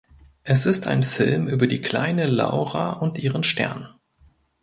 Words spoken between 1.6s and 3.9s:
die kleine Laura und ihren Stern.